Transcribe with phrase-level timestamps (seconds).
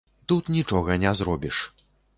[0.31, 1.65] Тут нічога не зробіш.